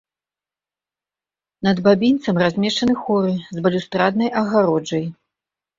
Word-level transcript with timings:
Над 1.69 1.77
бабінцам 1.89 2.35
размешчаны 2.45 2.93
хоры 3.03 3.33
з 3.55 3.69
балюстраднай 3.69 4.29
агароджай. 4.45 5.11